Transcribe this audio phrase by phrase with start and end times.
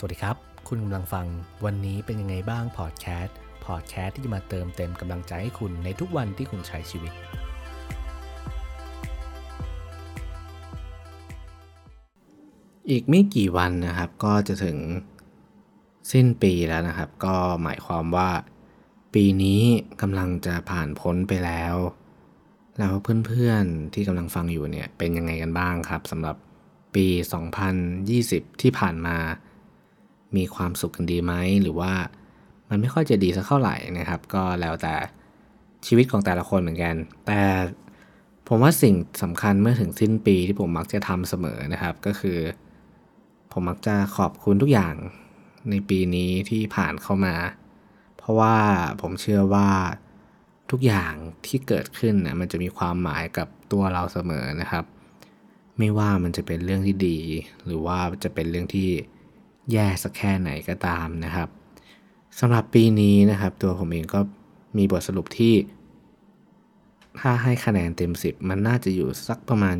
[0.00, 0.36] สวัสดีครับ
[0.68, 1.26] คุณกำลังฟัง
[1.64, 7.12] วันนี้เป็นยังไงบ้างพอดแคสต์พอดแคสต์ที่จะมาเติมเต็มกำลังใจให้คุณในทุกวันที่คุณใช้ชีวิต
[12.90, 14.78] อีกไม่กี่วันนะครับก็จะถึง
[16.12, 18.30] สิ้นปีแล้วนะครับ ก็หมายความว่า
[19.14, 19.62] ปีนี้
[20.02, 21.74] กำลังจะผ่านพ้นไปแล้ว
[22.78, 22.94] แล้ว
[23.26, 26.36] เพื่อนๆที่กำลังฟังอยู่เนี่ยเป็นยังไงกันบ้างครับสำหรับ
[26.94, 27.06] ปี
[27.84, 29.18] 2020 ที่ผ่านมา
[30.36, 31.32] มีความสุขกันดีไหม
[31.62, 31.92] หรือว่า
[32.68, 34.94] มันไม่ค่อยจะดีสักเท่าไหร่นะครับ ก็แล้วแต่
[35.86, 36.94] ชีวิตของแต่ละคนเหมือนกัน
[37.26, 37.40] แต่
[38.48, 42.38] ผมว่าสิ่งสำคัญเมื่อถึงสิ้นปีที่ผมมักจะทำเสมอนะครับ ก็คือ
[43.52, 44.94] ผมมักจะขอบคุณทุกอย่าง
[45.70, 47.34] ในปีนี้ที่ผ่านเข้ามา
[48.16, 48.56] เพราะว่า
[49.02, 49.68] ผมเชื่อว่า
[50.70, 51.12] ทุกอย่าง
[51.46, 54.84] ที่เกิดขึ้นนะมันจะมีความหมายกับตัวเราเสมอนะครับ
[55.78, 57.18] ไม่ว่ามันจะเป็นเรื่องที่ดี
[57.66, 58.88] หรือว่าจะเป็นเรื่องที่
[59.72, 61.48] แย่สักแค่ไหนก็ตามนะครับ
[62.40, 64.20] สำหรับปีนี้นะครับ ตัวผมเองก็
[64.76, 65.54] มีบทสรุปที่
[67.20, 69.76] ถ้าให้คะแนนเต็ม 10 มันน่าจะอยู่สักประมาณ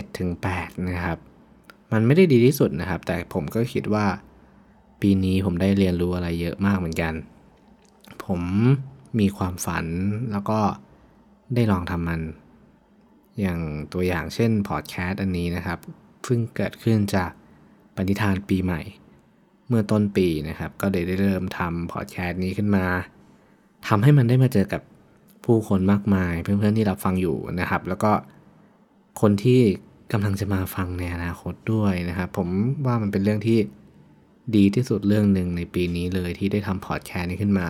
[0.00, 1.18] 7-8 นะครับ
[1.92, 4.06] มันไม่ได้ดีที่สุดนะครับ แต่ผมก็คิดว่า
[5.00, 7.14] ปีนี้ผมได้เรียนรู้อะไรเยอะมากเหมือนกัน
[8.24, 8.40] ผม
[9.18, 9.86] มีความฝัน
[10.32, 10.60] แล้วก็
[11.54, 12.20] ได้ลองทำมัน
[13.40, 13.60] อย่าง
[13.92, 15.78] ตัวอย่างเช่นพอดแคสต์อันนี้นะครับ
[16.26, 17.30] ซึ่งเกิดขึ้นจาก
[17.98, 18.80] ปณิธานปีใหม่
[19.68, 22.86] เมื่อต้นปีนะครับ ก็ได้เริ่มทำพอดแคสต์นี้ขึ้นมา
[23.88, 24.82] ทำให้มันได้มาเจอกับ
[25.44, 28.12] ผู้คนมากมาย เพื่อนๆที่รับฟังอยู่นะครับ แล้วก็
[29.20, 29.60] คนที่
[30.12, 32.48] กำลังจะมาฟังในอนาคตด้วยนะครับ ผม
[32.86, 33.58] ว่ามันเป็นเรื่องที่
[34.56, 37.68] ดีที่สุดเรื่องหนึ่งในปีนี้เลยที่ได้ทำพอดแคสต์นี้ขึ้นมา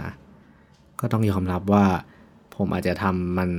[1.01, 1.87] ก็ต้องยอมรับว่า
[2.56, 3.51] ผมอาจจะทำมัน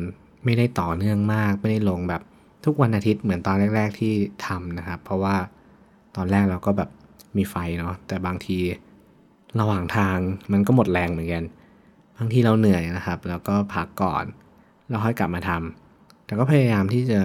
[0.46, 2.22] ไม่ได้ต่อเนื่องมาก ไม่ได้ลงแบบ
[2.66, 4.14] ทุกวันอาทิตย์เหมือนตอนแรก ๆที่
[4.46, 5.36] ทำนะครับ เพราะว่า
[6.16, 6.90] ตอนแรกเราก็แบบ
[7.38, 8.58] มีไฟเนาะแต่บางที
[9.60, 10.18] ระหว่างทาง
[10.52, 11.44] มันก็หมดแรงเหมือนกัน
[12.18, 14.26] บางทีเราเหนื่อยนะครับ แล้วก็พักก่อน
[14.90, 17.22] แล้วค่อยกลับมาทำแต่ก็พยายามที่จะ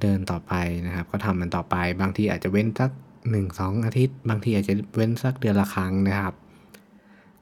[0.00, 0.52] เดินต่อไป
[0.86, 2.90] นะครับ ก็ทำมันต่อไป บางทีอาจจะเว้นสัก
[3.30, 6.34] หนึ่งสองอาทิตย์ บางทีอาจจะเว้นสักเดือนละครั้งนะครับ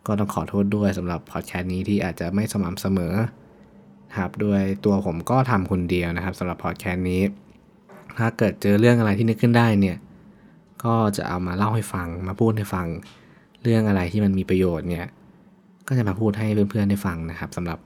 [0.06, 3.14] ก็ต้องขอโทษด้วยสำหรับพอดแคสต์นี้ที่อาจจะไม่สม่ำเสมอ
[4.18, 7.22] ครับด้วยตัวผมก็ทำคนเดียวนะครับสำหรับพอดแคสต์นี้
[8.18, 9.96] ถ้าเกิดเจอเรื่องอะไรที่นึกขึ้นได้เนี่ย
[10.84, 12.87] ก็จะเอามาเล่าให้ฟังมาพูดให้ฟัง
[13.62, 15.06] เรื่องอะไรที่มันมีประโยชน์เนี่ย
[15.88, 17.78] ก็จะมาพูดให้เพื่อนๆได้ฟังนะครับสำหรับ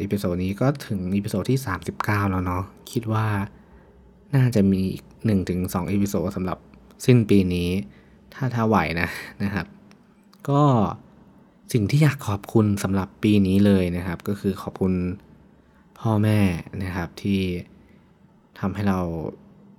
[0.00, 1.60] episode นี้ก็ถึง episode ที่
[1.96, 2.62] 39 แล้วเนาะ
[2.92, 3.26] คิดว่า
[4.34, 5.04] น่าจะมีอีก
[5.48, 6.58] 1-2 episode สำหรับ
[7.06, 7.68] สิ้นปีนี้
[8.34, 9.08] ถ้าถ้าไหวนะ
[9.42, 9.66] นะครับ
[10.48, 10.62] ก็
[11.72, 14.92] สิ่งที่อยากขอบคุณสำหรับปีนี้เลยนะครับ ก็คือขอบคุณ
[16.00, 16.40] พ่อแม่
[16.84, 17.40] นะครับที่
[18.60, 18.98] ทำให้เรา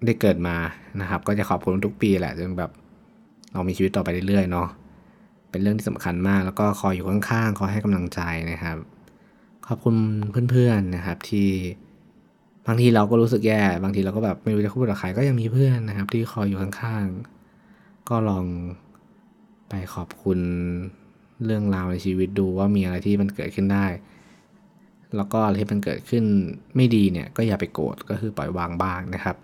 [0.06, 0.56] ได้เกิดมา
[1.02, 2.72] นะครับ ก็จะขอบคุณทุกปีแหละจนแบบ
[3.54, 4.68] เรามีชีวิตต่อไปเรื่อยๆเนาะ
[5.50, 8.20] เป็นเรื่องที่สำคัญมาก แล้วก็คอยอยู่ข้างๆคอยให้กำลังใจ
[8.52, 8.78] นะครับ
[9.68, 9.96] ขอบคุณ
[10.52, 11.50] เพื่อนๆนะครับ ที่
[12.68, 18.46] บางทีเราก็รู้สึกแย่ บางทีเราก็แบบไม่รู้จะพูดกับใครก็ยังมีเพื่อนนะครับ ที่คอยอยู่ข้างๆ ก็ลอง
[19.70, 20.40] ไปขอบคุณ
[21.46, 23.86] เรื่องราวในชีวิตดูว่ามีอะไรที่มันเกิดขึ้นได้
[25.16, 26.24] แล้วก็อะไรที่มันเกิดขึ้น
[26.76, 29.36] ไม่ดีเนี่ย ก็อย่าไปโกรธก็คือปล่อยวางบ้างนะครับ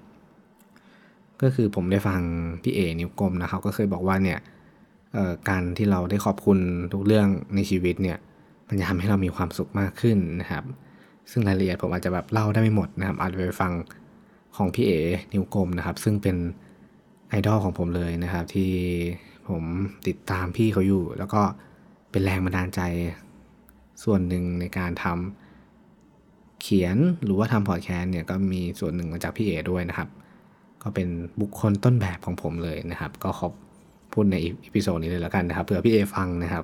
[1.42, 2.22] ก็คือผมได้ฟัง
[2.64, 4.40] พี่เอนิ้วกลมนะครับก็เคยบอกว่าเนี่ย
[5.50, 6.60] การที่เราได้ขอบคุณ
[6.94, 8.18] ทุกเรื่องในชีวิตเนี่ย
[8.68, 10.64] มันจะทำให้เรามีความสุขมากขึ้นนะครับ
[11.32, 13.72] ซึ่งรายละเอียดผมอาจจะแบบเล่าได้ไม่หมดนะครับอาจจะไปฟัง
[14.58, 14.92] ของพี่เอ
[15.34, 16.38] นิ้วกลมนะครับ ซึ่งเป็น
[17.30, 18.72] ไอดอลของผมเลยนะครับ ที่
[19.50, 19.64] ผม
[20.08, 21.42] ติดตามพี่เขาอยู่ แล้วก็
[22.12, 22.82] เป็นแรงบันดาลใจ
[24.04, 30.10] ส่วนหนึ่งในการทำเขียนหรือว่าทำพอดแคสต์เนี่ยก็มีส่วนหนึ่งมาจากพี่เอด้วยนะครับ
[30.84, 31.08] ก็เป็น
[31.42, 33.54] บุคคลต้นแบบของผมเลยนะครับ ก็ขอบ
[34.14, 36.64] พูดใน episode นี้เลยแล้วกันนะครับเผื่อพี่เอฟังนะครับ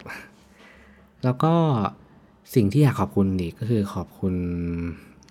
[1.24, 1.54] แล้วก็
[2.56, 4.36] สิ่งที่อยากขอบคุณอีกก็คือขอบคุณ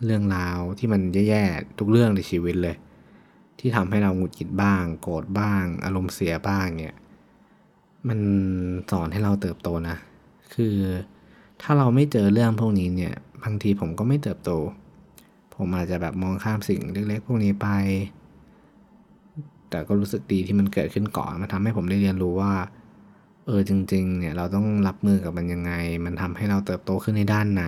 [0.04, 2.76] เรื่องราวที่มันแย่ๆทุกเรื่องในชีวิตเลย
[3.59, 6.97] ที่ทำให้เราหงุดหงิดบ้าง โกรธบ้าง อารมณ์เสียบ้างเนี่ย
[8.09, 8.18] มัน
[8.91, 9.97] สอนให้เราเติบโตนะ
[10.54, 10.77] คือ
[11.62, 14.51] ถ้าเราไม่เจอเรื่องพวกนี้เนี่ยบางทีผมก็ไม่เติบโต
[15.54, 17.68] ผมอาจจะแบบมองข้ามสิ่งเล็กๆพวกนี้ไป
[19.72, 22.53] แต่ก็รู้สึกดีที่มันเกิดขึ้นก่อนมันทำให้ผมได้เรียนรู้ว่า
[23.47, 25.72] เออจริง ๆ เนี่ยเราต้องรับมือกับมันยังไง
[26.04, 27.66] มันทำให้เราเติบโตขึ้นในด้านไหน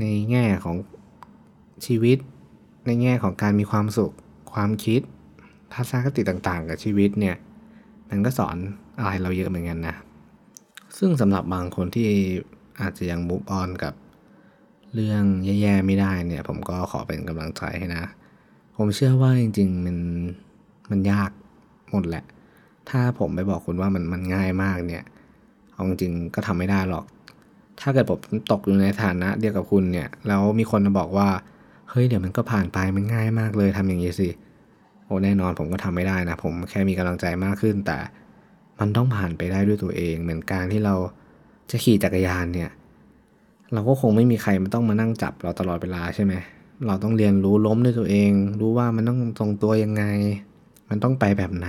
[0.00, 0.76] ในแง่ของ
[1.86, 2.18] ชีวิต
[2.86, 4.14] ในแง่ของการมีความสุข
[4.52, 5.00] ความคิด
[5.72, 7.36] ทัศนคติต่าง ๆ กับชีวิตเนี่ย
[8.08, 8.56] มันก็สอน
[8.98, 9.96] อะไรเราเยอะเหมือนกันนะ
[10.98, 12.08] ซึ่งสำหรับบางคนที่
[12.80, 13.94] อาจจะยังมุฟออนกับ
[14.94, 18.04] เรื่องแย่ ๆ ไม่ได้เนี่ย ผมก็ขอเป็นกำลังใจให้นะ
[18.76, 19.96] ผมเชื่อว่าจริงๆมัน
[20.90, 21.30] มันยาก
[21.90, 22.24] หมดแหละ
[22.88, 25.04] ถ้าผมไปบอกคุณว่ามันมันง่ายมากเนี่ย
[25.72, 27.04] เอาจริงก็ทำไม่ได้หรอก
[27.80, 28.18] ถ้าเกิดผม
[28.52, 31.28] ตกอยู่ในฐานะเดียวกับคุณเนี่ย แล้วมีคนมาบอกว่า
[31.90, 34.28] เฮ้ยเดี๋ยวมันก็ผ่านไปมันง่ายมากเลยทำอย่างนี้สิ
[35.04, 37.98] โอ้แน่นอนผมก็ทำไม่ได้นะ ผมแค่มีกำลังใจมากขึ้น แต่
[38.80, 40.94] มันต้องผ่านไปได้ด้วยตัวเอง เหมือนการที่เรา
[41.70, 42.70] จะขี่จักรยานเนี่ย
[43.72, 46.34] เราก็คงไม่มีใครมันต้องมานั่งจับเราตลอดเวลาใช่ไหม
[46.86, 50.04] เราต้องเรียนรู้ล้มด้วยตัวเอง รู้ว่ามันต้องทรงตัวยังไง
[50.90, 51.68] มันต้องไปแบบไหน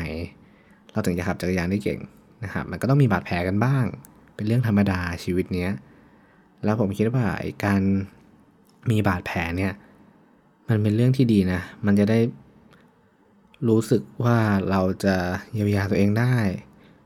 [0.91, 1.99] เราถึงจะขับจักรยานได้เก่ง
[2.43, 3.85] นะครับมันก็ต้องมีบาดแผลกันบ้าง
[4.35, 5.71] เป็นเรื่องธรรมดาชีวิตเนี้ย
[6.63, 7.81] แล้วผมคิดว่าไอ้การ
[8.91, 9.73] มีบาดแผลเนี่ย
[10.69, 12.19] มันเป็นเรื่องที่ดีนะ มันจะได้
[13.67, 14.37] รู้สึกว่า
[14.69, 15.15] เราจะ
[15.53, 16.35] เยียวยาตัวเองได้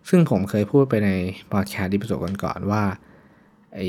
[0.09, 1.09] ซึ่งผมเคยพูดไปใน
[1.51, 2.83] พอดแคสต์ที่ประสบก่อนๆว่า
[3.75, 3.79] ไอ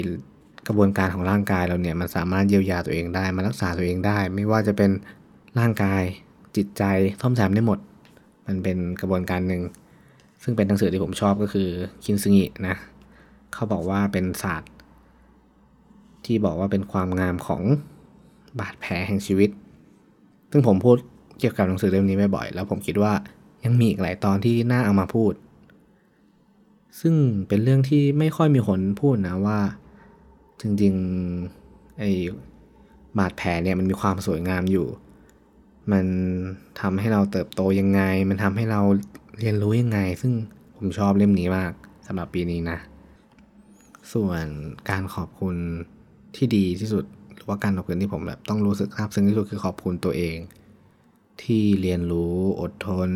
[0.68, 4.90] กระบวนการของร่างกายเราเนี่ยมันสามารถเยียวยาตัวเองได้มารักษาตัวเองได้ ไม่ว่าจะเป็น
[5.58, 6.02] ร่างกาย
[6.56, 6.82] จิตใจ
[7.20, 7.78] ท่อมแซมได้หมด
[8.46, 9.62] มันเป็นกระบวนการหนึ่ง
[10.42, 11.68] ซึ่งเป็นหนังสือที่ผมชอบก็คือ
[12.04, 12.76] คินซึงินะ
[13.52, 14.72] เขาบอกว่าเป็นศาสตร์
[16.24, 17.62] ที่บอกว่าเป็นความงามของ
[18.58, 19.50] บาดแผลแห่งชีวิต
[20.50, 20.96] ซึ่งผมพูด
[21.38, 23.12] เกี่ยวกับหนังสือเล่มนี้บ่อยๆแล้วผมคิดว่า
[23.64, 25.32] ยังมีอีกหลายตอนที่น่าเอามาพูด
[27.00, 27.14] ซึ่ง
[27.48, 29.58] เป็นเรื่องที่ไม่ค่อยมีคนพูดนะว่า
[30.60, 32.10] จริงๆไอ้
[33.18, 34.86] บาดแผลเนี่ยมันมีความสวยงามอยู่
[35.92, 36.06] มัน
[36.80, 38.80] ทำให้เราเติบโตยังไง มันทำให้เรา
[39.38, 40.32] เรียนรู้ยังไง ซึ่ง
[40.76, 41.72] ผมชอบเล่มนี้มาก
[42.06, 42.78] สำหรับปีนี้นะ
[44.12, 44.44] ส่วน
[44.90, 45.56] การขอบคุณ
[46.36, 47.04] ที่ดีที่สุด
[47.34, 50.36] หรือว่าการขอบคุณที่ผมแบบต้องรู้สึกซาบซึ้งที่สุดคือขอบคุณตัวเอง
[51.42, 53.10] ที่เรียนรู้อดทน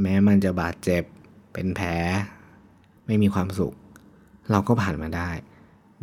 [0.00, 1.02] แม้มันจะบาดเจ็บ
[1.52, 1.90] เป็นแผล
[3.06, 3.74] ไม่มีความสุข
[4.50, 5.30] เราก็ผ่านมาได้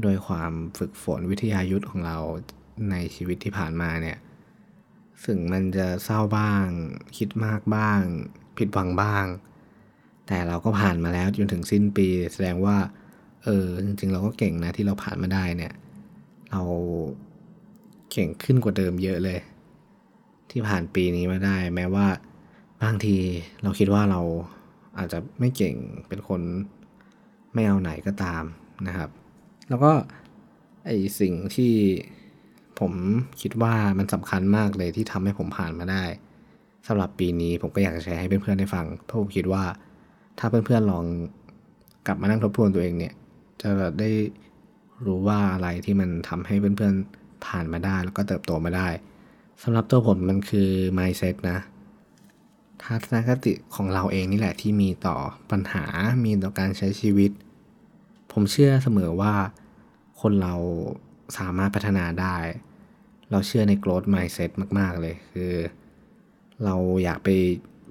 [0.02, 2.18] โดยความฝึกฝนวิทยายุทธของเรา
[2.92, 4.18] ในชีวิตที่ผ่านมาเนี่ย
[5.24, 6.66] ซึ่งมันจะเศร้าบ้าง
[7.18, 8.02] คิดมากบ้าง
[8.58, 9.26] ผิดหวังบ้าง
[10.28, 12.78] แต่เราก็ผ่านมาแล้วจนถึงสิ้นปี แสดงว่า
[13.44, 15.74] เออจริงๆ เราก็เก่งนะที่เราผ่านมาได้เนี่ย
[16.52, 16.62] เรา
[18.12, 19.40] เก่งขึ้นกว่าเดิมเยอะเลย
[20.52, 22.08] ที่ผ่านปีนี้มาได้ แม้ว่า
[22.84, 23.18] บางที
[23.64, 24.22] เราคิดว่าเรา
[24.98, 25.76] อาจจะไม่เก่ง
[26.08, 26.42] เป็นคน
[27.54, 28.44] ไม่เอาไหนก็ตาม
[28.88, 29.10] นะครับ
[29.70, 29.92] แล้วก็
[30.86, 31.74] ไอสิ่งที่
[32.80, 32.94] ผม
[33.42, 36.04] คิดว่ามันสำคัญมากเลยที่ทำให้ผมผ่านมาได้
[36.88, 39.64] สำหรับปีนี้ผมก็อยากจะแชร์ให้เพื่อนๆได้ฟัง เพราะผมคิดว่า
[40.40, 41.06] ถ้าเพื่อนๆลอง
[42.08, 43.14] กลับมานั่งทบทวนตัวเองเนี่ย
[43.62, 43.70] จะ
[44.00, 44.10] ได้
[45.06, 48.88] รู้ว่าอะไรที่มันทำให้เพื่อนๆผ่านมาได้ แล้วก็เติบโตมาได้
[49.64, 51.58] สำหรับตัวผมมันคือ mindset นะ
[52.84, 55.16] ทัศนคติของเราเองนี่แหละที่มีต่อ
[55.52, 55.86] ปัญหา
[56.24, 57.32] มีต่อการใช้ชีวิต
[58.38, 59.34] ผมเชื่อเสมอว่า
[60.22, 60.56] คนเรา
[61.38, 62.38] สามารถพัฒนาได้
[63.32, 65.54] เราเชื่อใน growth mindset มาก ๆ เลย คือ
[66.66, 67.30] เราอยากไป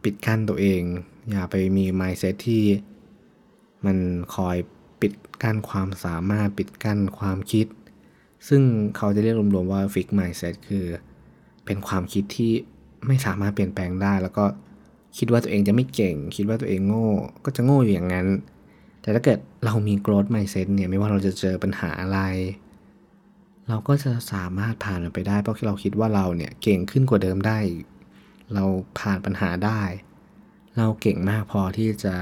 [0.05, 0.83] ปิดกั้นตัวเอง
[1.31, 2.65] อย่าไปมี mindset ที่
[3.87, 3.99] มัน
[4.35, 4.57] คอย
[5.01, 5.13] ปิด
[5.43, 7.67] กั้นความสามารถปิดกั้นความคิด
[8.49, 8.63] ซึ่ง
[8.97, 10.87] เขาจะเรียกรวมๆว่า fix mindset คือ
[11.65, 12.53] เป็นความคิดที่
[13.07, 14.45] ไม่สามารถเปลี่ยนแปลงได้ แล้วก็
[15.19, 17.09] คิดว่าตัวเองจะไม่เก่ง คิดว่าตัวเองโง่
[17.45, 18.27] ก็จะโง่อยู่อย่างนั้น
[19.05, 22.19] แต่ถ้าเกิดเรามี growth mindset เนี่ยไม่ว่าเราจะเจอปัญหาอะไร
[23.69, 27.59] เราก็จะสามารถผ่านมันไปได้ เพราะเราคิดว่าเราเนี่ยเก่งขึ้นกว่าเดิมได้
[28.55, 28.65] เรา
[28.99, 29.83] ผ่านปัญหาได้
[30.77, 32.15] เราเก่งมากพอที่จะ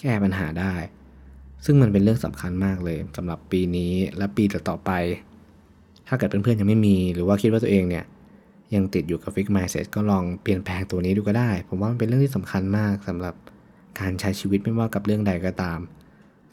[0.00, 0.74] แก้ปัญหาได้
[1.64, 4.90] ซึ่งมันเป็นเรื่องสำคัญมากเลยสำหรับปีนี้และปีต่อๆไป
[6.08, 8.04] ถ้าเกิดเพื่อนๆยังไม่มี หรือว่าคิดว่าตัวเองเนี่ย
[8.74, 13.34] ยังติดอยู่กับฟิก mindset ก็ลองเปลี่ยนแปลงตัวนี้ดูก็ได้ ผมว่ามันเป็นเรื่องที่สำคัญมากสำหรับ
[14.00, 15.80] การใช้ชีวิตไม่ว่ากับเรื่องใดก็ตาม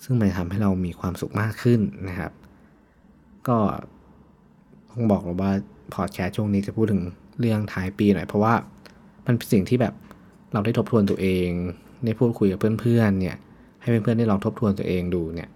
[0.03, 2.31] ซึ่งมันทำให้เรามีความสุขมากขึ้นนะครับ
[3.47, 3.57] ก็
[4.91, 5.51] ต้องบอกเลยว่า
[5.93, 7.01] พอดแคสต์ช่วงนี้จะพูดถึง
[7.39, 8.53] เรื่องท้ายปีหน่อยเพราะว่า
[9.25, 9.93] มันเป็นสิ่งที่แบบ
[10.53, 11.49] เราได้ทบทวนตัวเอง
[12.05, 13.37] ได้พูดคุยกับเพื่อนๆเนี่ย
[13.81, 15.49] ให้เพื่อนๆได้ลองทบทวนตัวเองดูเนี่ย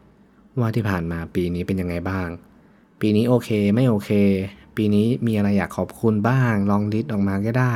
[0.60, 2.28] ว่าที่ผ่านมาปีนี้เป็นยังไงบ้าง
[3.02, 4.12] ปีนี้โอเคไม่โอเค
[4.78, 7.76] ปีนี้มีอะไรอยากขอบคุณบ้าง ลองลิสต์ออกมาก็ได้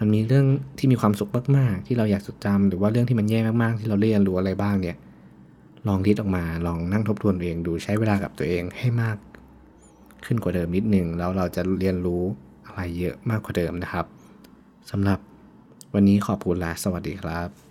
[0.00, 0.46] มันมีเรื่อง
[0.78, 4.96] ที่มีความสุขมากๆ ที่เราอยากจดจำหรือว่าเรื่องที่มันแย่มากๆ ที่เราเรียนรู้อะไรบ้างเนี่ย
[5.88, 9.16] ลองคิดออกมาลองนั่งทบทวนตัวเองดูใช้เวลากับตัวเองให้มาก
[10.26, 12.22] ขึ้นกว่าเดิมนิดหนึ่งแล้วเราจะเรียนรู้
[12.66, 14.06] อะไรเยอะมากกว่าเดิมนะครับ
[14.90, 15.18] สำหรับ
[15.94, 17.69] วันนี้ขอบคุณและสวัสดีครับ